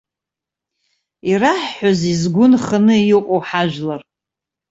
[1.31, 4.01] Ираҳҳәозеи згәы нханы иҟоу ҳажәлар?